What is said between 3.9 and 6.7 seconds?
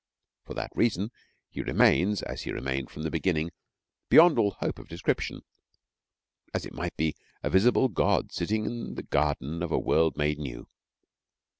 beyond all hope of description as